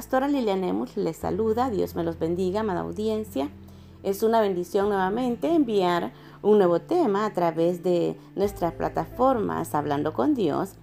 Pastora 0.00 0.28
Lilian 0.28 0.64
Emus 0.64 0.96
les 0.96 1.18
saluda, 1.18 1.68
Dios 1.68 1.94
me 1.94 2.02
los 2.02 2.18
bendiga, 2.18 2.60
amada 2.60 2.80
audiencia. 2.80 3.50
Es 4.02 4.22
una 4.22 4.40
bendición 4.40 4.88
nuevamente 4.88 5.54
enviar 5.54 6.14
un 6.40 6.56
nuevo 6.56 6.80
tema 6.80 7.26
a 7.26 7.34
través 7.34 7.82
de 7.82 8.18
nuestras 8.34 8.72
plataformas 8.72 9.74
Hablando 9.74 10.14
con 10.14 10.34
Dios. 10.34 10.76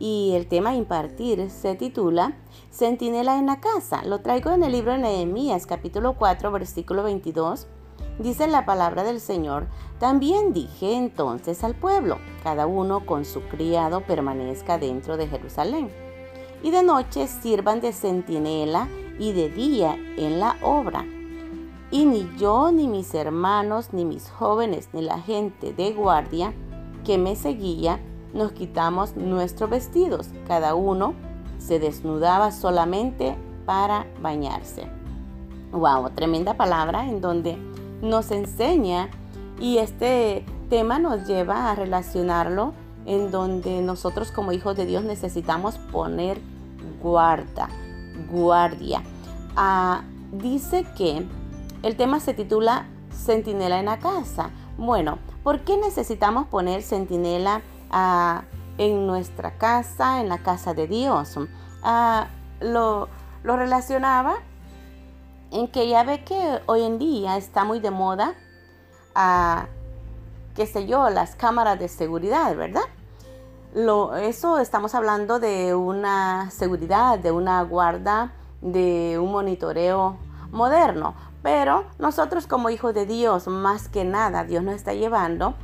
Y 0.00 0.32
el 0.34 0.48
tema 0.48 0.70
a 0.70 0.74
impartir 0.74 1.50
se 1.50 1.76
titula 1.76 2.36
Centinela 2.72 3.38
en 3.38 3.46
la 3.46 3.60
casa. 3.60 4.02
Lo 4.04 4.22
traigo 4.22 4.50
en 4.50 4.64
el 4.64 4.72
libro 4.72 4.90
de 4.90 4.98
Nehemías 4.98 5.66
capítulo 5.66 6.14
4 6.18 6.50
versículo 6.50 7.04
22. 7.04 7.68
Dice 8.18 8.48
la 8.48 8.66
palabra 8.66 9.04
del 9.04 9.20
Señor, 9.20 9.68
también 10.00 10.52
dije 10.52 10.94
entonces 10.96 11.62
al 11.62 11.76
pueblo, 11.76 12.18
cada 12.42 12.66
uno 12.66 13.06
con 13.06 13.24
su 13.24 13.40
criado 13.42 14.00
permanezca 14.00 14.78
dentro 14.78 15.16
de 15.16 15.28
Jerusalén. 15.28 16.03
Y 16.64 16.72
de 16.72 16.82
noche 16.82 17.28
sirvan 17.28 17.80
de 17.80 17.92
centinela 17.92 18.88
y 19.20 19.30
de 19.30 19.50
día 19.50 19.96
en 20.16 20.40
la 20.40 20.56
obra 20.62 21.04
y 21.94 22.06
ni 22.06 22.28
yo, 22.36 22.72
ni 22.72 22.88
mis 22.88 23.14
hermanos, 23.14 23.90
ni 23.92 24.04
mis 24.04 24.28
jóvenes, 24.28 24.88
ni 24.92 25.00
la 25.00 25.20
gente 25.20 25.72
de 25.72 25.92
guardia 25.92 26.52
que 27.04 27.18
me 27.18 27.36
seguía, 27.36 28.00
nos 28.32 28.50
quitamos 28.50 29.14
nuestros 29.14 29.70
vestidos. 29.70 30.26
Cada 30.48 30.74
uno 30.74 31.14
se 31.58 31.78
desnudaba 31.78 32.50
solamente 32.50 33.36
para 33.64 34.08
bañarse. 34.20 34.88
Wow, 35.70 36.10
tremenda 36.16 36.54
palabra 36.54 37.08
en 37.08 37.20
donde 37.20 37.56
nos 38.02 38.32
enseña 38.32 39.08
y 39.60 39.78
este 39.78 40.44
tema 40.68 40.98
nos 40.98 41.28
lleva 41.28 41.70
a 41.70 41.76
relacionarlo 41.76 42.72
en 43.06 43.30
donde 43.30 43.82
nosotros 43.82 44.32
como 44.32 44.50
hijos 44.50 44.76
de 44.76 44.86
Dios 44.86 45.04
necesitamos 45.04 45.76
poner 45.92 46.40
guarda, 47.04 47.68
guardia. 48.30 49.02
Ah, 49.54 50.02
dice 50.32 50.86
que 50.96 51.24
el 51.82 51.96
tema 51.96 52.18
se 52.18 52.32
titula 52.32 52.86
Centinela 53.12 53.78
en 53.78 53.84
la 53.84 53.98
casa. 53.98 54.50
Bueno, 54.78 55.18
¿por 55.44 55.60
qué 55.60 55.76
necesitamos 55.76 56.46
poner 56.46 56.82
centinela 56.82 57.60
ah, 57.90 58.44
en 58.78 59.06
nuestra 59.06 59.58
casa, 59.58 60.22
en 60.22 60.30
la 60.30 60.38
casa 60.38 60.72
de 60.72 60.88
Dios? 60.88 61.38
Ah, 61.82 62.28
lo, 62.60 63.08
relacionaba 63.44 64.36
en 65.50 65.68
que 65.68 65.86
ya 65.86 66.04
ve 66.04 66.24
que 66.24 66.62
hoy 66.64 66.82
en 66.82 66.98
día 66.98 67.36
está 67.36 67.64
muy 67.64 67.78
de 67.80 67.90
moda, 67.90 68.34
qué 70.56 70.66
sé 70.66 70.86
yo, 70.86 71.10
las 71.10 71.36
cámaras 71.36 71.78
de 71.78 71.88
seguridad, 71.88 72.56
¿verdad? 72.56 72.82
Lo, 73.74 74.14
eso 74.14 74.58
estamos 74.58 74.94
hablando 74.94 75.40
de 75.40 75.74
una 75.74 76.48
seguridad, 76.52 77.18
de 77.18 77.32
una 77.32 77.60
guarda, 77.62 78.32
de 78.60 79.18
un 79.18 79.32
monitoreo 79.32 80.16
moderno. 80.52 81.14
Pero 81.42 81.84
nosotros 81.98 82.46
como 82.46 82.70
hijos 82.70 82.94
de 82.94 83.04
Dios, 83.04 83.48
más 83.48 83.88
que 83.88 84.04
nada, 84.04 84.44
Dios 84.44 84.62
nos 84.62 84.76
está 84.76 84.94
llevando 84.94 85.54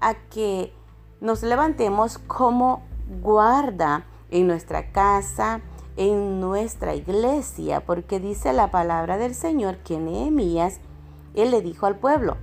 a 0.00 0.14
que 0.14 0.72
nos 1.20 1.42
levantemos 1.42 2.16
como 2.16 2.82
guarda 3.20 4.04
en 4.30 4.46
nuestra 4.46 4.90
casa, 4.90 5.60
en 5.98 6.40
nuestra 6.40 6.94
iglesia, 6.94 7.84
porque 7.84 8.18
dice 8.18 8.54
la 8.54 8.70
palabra 8.70 9.18
del 9.18 9.34
Señor 9.34 9.76
que 9.78 9.98
Nehemías, 9.98 10.80
él 11.34 11.50
le 11.50 11.60
dijo 11.60 11.84
al 11.84 11.96
pueblo, 11.96 12.38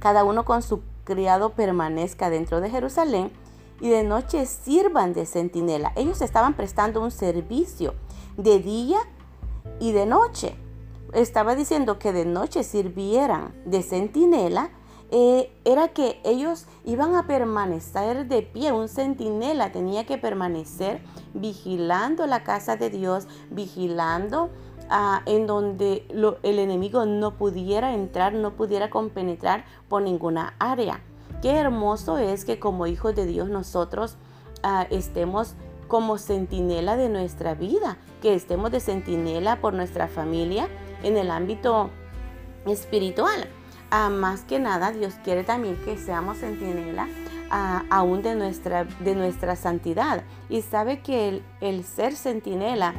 cada 0.00 0.24
uno 0.24 0.44
con 0.44 0.62
su 0.62 0.82
criado 1.04 1.50
permanezca 1.50 2.30
dentro 2.30 2.60
de 2.60 2.70
Jerusalén 2.70 3.30
y 3.84 3.90
de 3.90 4.02
noche 4.02 4.46
sirvan 4.46 5.12
de 5.12 5.26
centinela. 5.26 5.92
Ellos 5.94 6.22
estaban 6.22 6.54
prestando 6.54 7.02
un 7.02 7.10
servicio 7.10 7.92
de 8.38 8.58
día 8.58 8.96
y 9.78 9.92
de 9.92 10.06
noche 10.06 10.56
estaba 11.12 11.54
diciendo 11.54 11.98
que 11.98 12.14
de 12.14 12.24
noche 12.24 12.62
sirvieran 12.62 13.52
de 13.66 13.82
centinela, 13.82 14.70
eh, 15.10 15.52
era 15.66 15.88
que 15.88 16.18
ellos 16.24 16.64
iban 16.86 17.14
a 17.14 17.26
permanecer 17.26 18.26
de 18.26 18.40
pie. 18.40 18.72
Un 18.72 18.88
centinela 18.88 19.70
tenía 19.70 20.06
que 20.06 20.16
permanecer 20.16 21.02
vigilando 21.34 22.26
la 22.26 22.42
casa 22.42 22.76
de 22.76 22.88
Dios, 22.88 23.28
vigilando 23.50 24.48
ah, 24.88 25.20
en 25.26 25.46
donde 25.46 26.06
el 26.42 26.58
enemigo 26.58 27.04
no 27.04 27.36
pudiera 27.36 27.92
entrar, 27.92 28.32
no 28.32 28.56
pudiera 28.56 28.88
compenetrar 28.88 29.66
por 29.90 30.00
ninguna 30.00 30.54
área. 30.58 31.02
Qué 31.44 31.56
hermoso 31.56 32.16
es 32.16 32.46
que 32.46 32.58
como 32.58 32.86
hijos 32.86 33.14
de 33.14 33.26
Dios 33.26 33.50
nosotros 33.50 34.16
ah, 34.62 34.86
estemos 34.88 35.56
como 35.88 36.16
centinela 36.16 36.96
de 36.96 37.10
nuestra 37.10 37.54
vida, 37.54 37.98
que 38.22 38.32
estemos 38.32 38.70
de 38.70 38.80
centinela 38.80 39.60
por 39.60 39.74
nuestra 39.74 40.08
familia, 40.08 40.68
en 41.02 41.18
el 41.18 41.30
ámbito 41.30 41.90
espiritual. 42.64 43.46
Ah, 43.90 44.08
más 44.08 44.40
que 44.44 44.58
nada, 44.58 44.90
Dios 44.90 45.16
quiere 45.22 45.44
también 45.44 45.76
que 45.84 45.98
seamos 45.98 46.38
centinela 46.38 47.08
ah, 47.50 47.82
aún 47.90 48.22
de 48.22 48.36
nuestra, 48.36 48.84
de 48.84 49.14
nuestra 49.14 49.54
santidad. 49.54 50.22
Y 50.48 50.62
sabe 50.62 51.02
que 51.02 51.42
el, 51.60 51.84
ser 51.84 52.16
centinela 52.16 52.94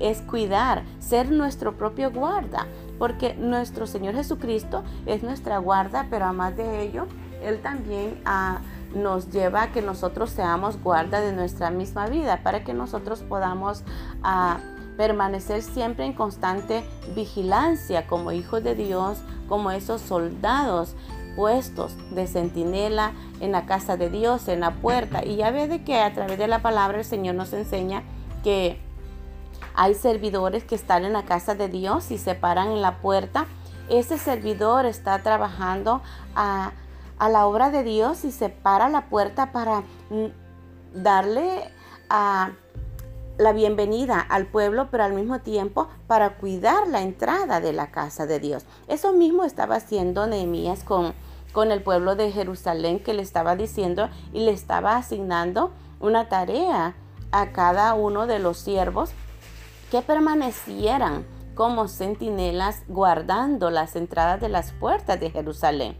es 0.00 0.22
cuidar, 0.22 0.82
ser 0.98 1.30
nuestro 1.30 1.76
propio 1.76 2.10
guarda, 2.10 2.68
porque 2.98 3.34
nuestro 3.34 3.86
Señor 3.86 4.14
Jesucristo 4.14 4.82
es 5.04 5.22
nuestra 5.22 5.58
guarda, 5.58 6.06
pero 6.08 6.24
además 6.24 6.56
de 6.56 6.84
ello, 6.84 7.06
Él 7.44 7.60
también 7.60 8.20
ah, 8.24 8.60
nos 8.94 9.30
lleva 9.30 9.62
a 9.62 9.72
que 9.72 9.82
nosotros 9.82 10.30
seamos 10.30 10.80
guarda 10.82 11.20
de 11.20 11.32
nuestra 11.32 11.70
misma 11.70 12.06
vida, 12.06 12.42
para 12.42 12.64
que 12.64 12.74
nosotros 12.74 13.20
podamos 13.22 13.84
permanecer 14.96 15.62
siempre 15.62 16.04
en 16.04 16.12
constante 16.12 16.84
vigilancia 17.14 18.06
como 18.06 18.32
hijos 18.32 18.62
de 18.62 18.74
Dios, 18.74 19.18
como 19.48 19.70
esos 19.70 20.00
soldados 20.00 20.94
puestos 21.34 21.96
de 22.10 22.26
centinela 22.26 23.12
en 23.40 23.52
la 23.52 23.66
casa 23.66 23.96
de 23.96 24.10
Dios, 24.10 24.48
en 24.48 24.60
la 24.60 24.72
puerta. 24.72 25.24
Y 25.24 25.36
ya 25.36 25.50
ve 25.50 25.66
de 25.66 25.82
que 25.82 25.98
a 25.98 26.12
través 26.12 26.38
de 26.38 26.46
la 26.46 26.60
palabra 26.60 26.98
el 26.98 27.04
Señor 27.04 27.34
nos 27.34 27.52
enseña 27.52 28.02
que 28.44 28.78
hay 29.74 29.94
servidores 29.94 30.64
que 30.64 30.74
están 30.74 31.04
en 31.04 31.12
la 31.12 31.24
casa 31.24 31.54
de 31.54 31.68
Dios 31.68 32.10
y 32.10 32.18
se 32.18 32.34
paran 32.34 32.68
en 32.68 32.82
la 32.82 32.98
puerta. 32.98 33.46
Ese 33.88 34.18
servidor 34.18 34.86
está 34.86 35.18
trabajando 35.22 36.02
a, 36.34 36.72
a 37.22 37.28
la 37.28 37.46
obra 37.46 37.70
de 37.70 37.84
Dios 37.84 38.24
y 38.24 38.32
se 38.32 38.48
para 38.48 38.88
la 38.88 39.02
puerta 39.02 39.52
para 39.52 39.84
darle 40.92 41.70
a 42.10 42.50
la 43.38 43.52
bienvenida 43.52 44.18
al 44.18 44.46
pueblo, 44.46 44.88
pero 44.90 45.04
al 45.04 45.12
mismo 45.12 45.38
tiempo 45.38 45.86
para 46.08 46.30
cuidar 46.30 46.88
la 46.88 47.00
entrada 47.00 47.60
de 47.60 47.72
la 47.72 47.92
casa 47.92 48.26
de 48.26 48.40
Dios. 48.40 48.64
Eso 48.88 49.12
mismo 49.12 49.44
estaba 49.44 49.76
haciendo 49.76 50.26
Nehemías 50.26 50.82
con, 50.82 51.14
con 51.52 51.70
el 51.70 51.80
pueblo 51.80 52.16
de 52.16 52.32
Jerusalén 52.32 52.98
que 52.98 53.14
le 53.14 53.22
estaba 53.22 53.54
diciendo 53.54 54.10
y 54.32 54.40
le 54.40 54.50
estaba 54.50 54.96
asignando 54.96 55.70
una 56.00 56.28
tarea 56.28 56.96
a 57.30 57.52
cada 57.52 57.94
uno 57.94 58.26
de 58.26 58.40
los 58.40 58.58
siervos 58.58 59.10
que 59.92 60.02
permanecieran 60.02 61.24
como 61.54 61.86
centinelas 61.86 62.82
guardando 62.88 63.70
las 63.70 63.94
entradas 63.94 64.40
de 64.40 64.48
las 64.48 64.72
puertas 64.72 65.20
de 65.20 65.30
Jerusalén. 65.30 65.96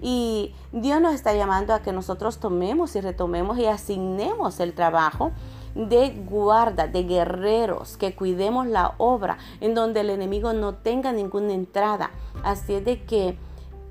Y 0.00 0.54
Dios 0.72 1.00
nos 1.00 1.14
está 1.14 1.34
llamando 1.34 1.74
a 1.74 1.80
que 1.80 1.92
nosotros 1.92 2.38
tomemos 2.38 2.96
y 2.96 3.00
retomemos 3.00 3.58
y 3.58 3.66
asignemos 3.66 4.60
el 4.60 4.74
trabajo 4.74 5.32
de 5.74 6.10
guarda, 6.28 6.86
de 6.86 7.04
guerreros, 7.04 7.96
que 7.96 8.14
cuidemos 8.14 8.66
la 8.66 8.94
obra, 8.98 9.38
en 9.60 9.74
donde 9.74 10.00
el 10.00 10.10
enemigo 10.10 10.52
no 10.52 10.74
tenga 10.74 11.12
ninguna 11.12 11.52
entrada. 11.52 12.10
Así 12.42 12.74
es 12.74 12.84
de 12.84 13.04
que 13.04 13.36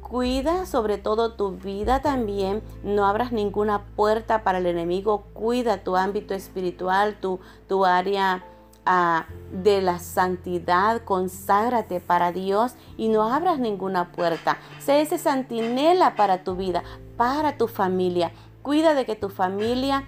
cuida 0.02 0.66
sobre 0.66 0.98
todo 0.98 1.34
tu 1.34 1.52
vida 1.58 2.02
también, 2.02 2.62
no 2.84 3.06
abras 3.06 3.32
ninguna 3.32 3.84
puerta 3.96 4.44
para 4.44 4.60
el 4.60 4.68
enemigo, 4.68 5.24
cuida 5.34 5.84
tu 5.84 5.96
ámbito 5.96 6.34
espiritual, 6.34 7.18
tu, 7.20 7.40
tu 7.68 7.84
área 7.86 8.46
ah, 8.86 9.26
de 9.52 9.82
la 9.82 10.00
santidad, 10.00 11.04
conságrate 11.04 12.00
para 12.00 12.32
Dios 12.32 12.76
y 12.98 13.08
no 13.08 13.24
abras 13.24 13.60
ninguna 13.60 14.12
puerta. 14.12 14.58
Sé 14.80 15.02
ese 15.02 15.18
santinela 15.18 16.16
para 16.16 16.44
tu 16.44 16.56
vida, 16.56 16.84
para 17.18 17.58
tu 17.58 17.68
familia. 17.68 18.32
Cuida 18.62 18.94
de 18.94 19.06
que 19.06 19.16
tu 19.16 19.30
familia... 19.30 20.04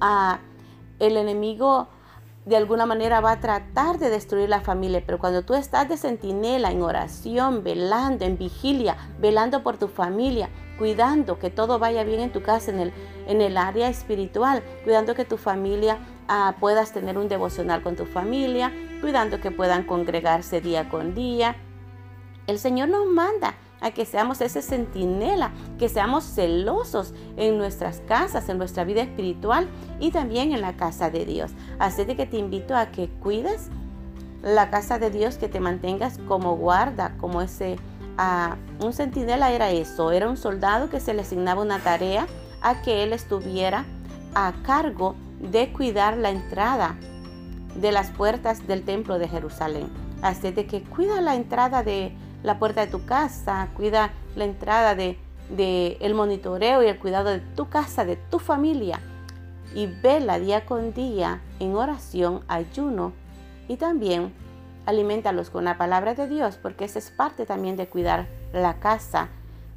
Uh, 0.00 0.36
el 0.98 1.16
enemigo 1.16 1.88
de 2.44 2.56
alguna 2.56 2.86
manera 2.86 3.20
va 3.20 3.32
a 3.32 3.40
tratar 3.40 3.98
de 3.98 4.08
destruir 4.08 4.48
la 4.48 4.60
familia, 4.60 5.02
pero 5.04 5.18
cuando 5.18 5.42
tú 5.42 5.54
estás 5.54 5.88
de 5.88 5.96
centinela, 5.96 6.70
en 6.70 6.80
oración, 6.80 7.64
velando, 7.64 8.24
en 8.24 8.38
vigilia, 8.38 8.96
velando 9.18 9.64
por 9.64 9.78
tu 9.78 9.88
familia, 9.88 10.48
cuidando 10.78 11.40
que 11.40 11.50
todo 11.50 11.80
vaya 11.80 12.04
bien 12.04 12.20
en 12.20 12.32
tu 12.32 12.42
casa, 12.42 12.70
en 12.70 12.78
el, 12.78 12.92
en 13.26 13.40
el 13.40 13.56
área 13.56 13.88
espiritual, 13.88 14.62
cuidando 14.84 15.14
que 15.14 15.24
tu 15.24 15.38
familia 15.38 15.98
ah, 16.28 16.56
puedas 16.60 16.92
tener 16.92 17.18
un 17.18 17.28
devocional 17.28 17.82
con 17.82 17.96
tu 17.96 18.06
familia, 18.06 18.72
cuidando 19.00 19.40
que 19.40 19.50
puedan 19.50 19.84
congregarse 19.84 20.60
día 20.60 20.88
con 20.88 21.14
día. 21.14 21.56
El 22.46 22.58
Señor 22.58 22.88
nos 22.88 23.06
manda 23.06 23.54
a 23.80 23.90
que 23.90 24.06
seamos 24.06 24.40
ese 24.40 24.62
centinela, 24.62 25.50
que 25.78 25.88
seamos 25.88 26.24
celosos 26.24 27.14
en 27.36 27.58
nuestras 27.58 28.00
casas, 28.00 28.48
en 28.48 28.58
nuestra 28.58 28.84
vida 28.84 29.02
espiritual 29.02 29.68
y 30.00 30.10
también 30.10 30.52
en 30.52 30.60
la 30.60 30.76
casa 30.76 31.10
de 31.10 31.26
Dios. 31.26 31.52
Así 31.78 32.04
de 32.04 32.16
que 32.16 32.26
te 32.26 32.38
invito 32.38 32.74
a 32.74 32.86
que 32.86 33.08
cuides 33.08 33.68
la 34.42 34.70
casa 34.70 34.98
de 34.98 35.10
Dios, 35.10 35.36
que 35.36 35.48
te 35.48 35.60
mantengas 35.60 36.18
como 36.26 36.56
guarda, 36.56 37.16
como 37.18 37.42
ese... 37.42 37.76
Uh, 38.18 38.84
un 38.84 38.94
centinela 38.94 39.52
era 39.52 39.70
eso, 39.72 40.10
era 40.10 40.26
un 40.26 40.38
soldado 40.38 40.88
que 40.88 41.00
se 41.00 41.12
le 41.12 41.20
asignaba 41.20 41.60
una 41.60 41.80
tarea 41.80 42.26
a 42.62 42.80
que 42.80 43.02
él 43.02 43.12
estuviera 43.12 43.84
a 44.34 44.54
cargo 44.62 45.14
de 45.40 45.72
cuidar 45.72 46.16
la 46.16 46.30
entrada 46.30 46.96
de 47.74 47.92
las 47.92 48.10
puertas 48.10 48.66
del 48.66 48.84
templo 48.84 49.18
de 49.18 49.28
Jerusalén. 49.28 49.88
Así 50.22 50.50
de 50.50 50.66
que 50.66 50.82
cuida 50.82 51.20
la 51.20 51.34
entrada 51.34 51.82
de 51.82 52.12
la 52.42 52.58
puerta 52.58 52.82
de 52.82 52.90
tu 52.90 53.04
casa, 53.04 53.68
cuida 53.74 54.12
la 54.34 54.44
entrada 54.44 54.94
de, 54.94 55.18
el 56.00 56.14
monitoreo 56.14 56.82
y 56.82 56.86
el 56.86 56.98
cuidado 56.98 57.30
de 57.30 57.40
tu 57.40 57.68
casa, 57.68 58.04
de 58.04 58.16
tu 58.16 58.38
familia. 58.38 59.00
Y 59.74 59.86
vela 59.86 60.38
día 60.38 60.64
con 60.64 60.94
día 60.94 61.42
en 61.60 61.74
oración, 61.74 62.42
ayuno 62.48 63.12
y 63.68 63.76
también 63.76 64.32
alimentalos 64.86 65.50
con 65.50 65.64
la 65.64 65.76
palabra 65.76 66.14
de 66.14 66.28
Dios, 66.28 66.58
porque 66.62 66.84
esa 66.84 66.98
es 66.98 67.10
parte 67.10 67.44
también 67.44 67.76
de 67.76 67.88
cuidar 67.88 68.28
la 68.52 68.78
casa 68.78 69.28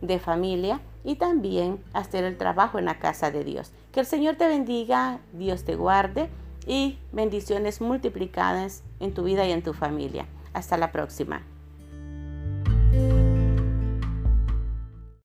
de 0.01 0.19
familia 0.19 0.79
y 1.09 1.15
también 1.15 1.83
hacer 1.93 2.23
el 2.23 2.37
trabajo 2.37 2.77
en 2.77 2.85
la 2.85 2.99
casa 2.99 3.31
de 3.31 3.43
Dios. 3.43 3.71
Que 3.91 4.01
el 4.01 4.05
Señor 4.05 4.35
te 4.35 4.47
bendiga, 4.47 5.19
Dios 5.33 5.63
te 5.63 5.75
guarde 5.75 6.29
y 6.67 6.99
bendiciones 7.11 7.81
multiplicadas 7.81 8.83
en 8.99 9.15
tu 9.15 9.23
vida 9.23 9.43
y 9.47 9.51
en 9.51 9.63
tu 9.63 9.73
familia. 9.73 10.27
Hasta 10.53 10.77
la 10.77 10.91
próxima. 10.91 11.41